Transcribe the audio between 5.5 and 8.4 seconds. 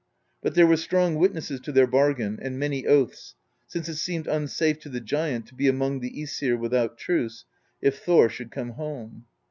be among the ^sir without truce, if Thor